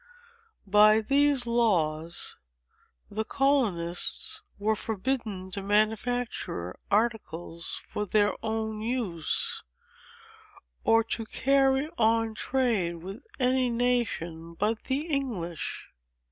[0.65, 2.35] By these laws,
[3.11, 9.61] the colonists were forbidden to manufacture articles for their own use,
[10.83, 15.89] or to carry on trade with any nation but the English.